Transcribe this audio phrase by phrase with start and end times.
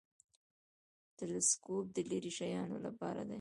[1.17, 3.29] تلسکوپ د لیرې شیانو لپاره دی